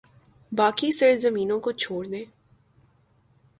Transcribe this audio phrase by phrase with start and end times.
[0.51, 2.25] باقی سرزمینوں کو چھوڑیں۔